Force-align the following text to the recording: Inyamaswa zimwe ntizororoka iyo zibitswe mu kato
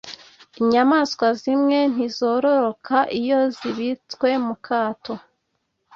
Inyamaswa 0.61 1.27
zimwe 1.41 1.77
ntizororoka 1.93 2.97
iyo 3.19 3.39
zibitswe 3.55 4.29
mu 4.45 4.55
kato 4.65 5.13